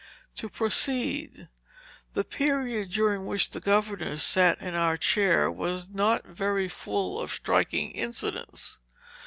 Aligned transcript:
To 0.37 0.49
proceed. 0.49 1.47
The 2.15 2.23
period 2.23 2.89
during 2.89 3.27
which 3.27 3.51
the 3.51 3.59
governors 3.59 4.23
sat 4.23 4.59
in 4.59 4.73
our 4.73 4.97
chair, 4.97 5.51
was 5.51 5.89
not 5.89 6.25
very 6.25 6.67
full 6.67 7.19
of 7.19 7.29
striking 7.31 7.91
incidents. 7.91 8.79